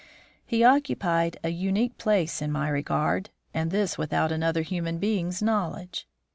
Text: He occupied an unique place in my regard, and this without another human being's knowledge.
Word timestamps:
He 0.47 0.63
occupied 0.63 1.37
an 1.43 1.53
unique 1.53 1.95
place 1.99 2.41
in 2.41 2.51
my 2.51 2.69
regard, 2.69 3.29
and 3.53 3.69
this 3.69 3.99
without 3.99 4.31
another 4.31 4.63
human 4.63 4.97
being's 4.97 5.43
knowledge. 5.43 6.07